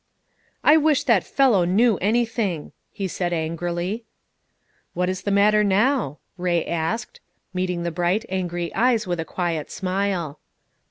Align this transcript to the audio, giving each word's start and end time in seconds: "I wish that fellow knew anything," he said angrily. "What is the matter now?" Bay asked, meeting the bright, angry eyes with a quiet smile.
"I 0.63 0.77
wish 0.77 1.03
that 1.03 1.23
fellow 1.23 1.63
knew 1.63 1.97
anything," 1.97 2.71
he 2.91 3.07
said 3.07 3.33
angrily. 3.33 4.03
"What 4.95 5.09
is 5.09 5.21
the 5.21 5.29
matter 5.29 5.63
now?" 5.63 6.17
Bay 6.41 6.65
asked, 6.65 7.19
meeting 7.53 7.83
the 7.83 7.91
bright, 7.91 8.25
angry 8.27 8.73
eyes 8.73 9.05
with 9.05 9.19
a 9.19 9.25
quiet 9.25 9.69
smile. 9.69 10.39